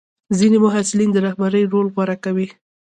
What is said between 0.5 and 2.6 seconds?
محصلین د رهبرۍ رول غوره کوي.